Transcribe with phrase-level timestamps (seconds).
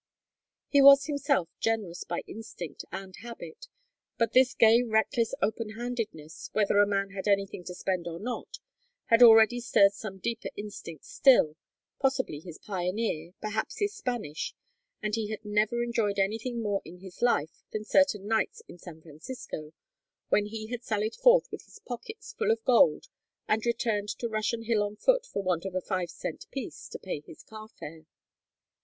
[0.67, 3.67] He was himself generous by instinct and habit,
[4.17, 8.57] but this gay reckless openhandedness, whether a man had anything to spend or not,
[9.11, 11.55] had already stirred some deeper instinct still,
[11.99, 14.55] possibly his pioneer, perhaps his Spanish,
[15.03, 19.03] and he had never enjoyed anything more in his life than certain nights in San
[19.03, 19.71] Francisco,
[20.29, 23.07] when he had sallied forth with his pockets full of gold
[23.47, 26.97] and returned to Russian Hill on foot for want of a five cent piece to
[26.97, 28.07] pay his car fare.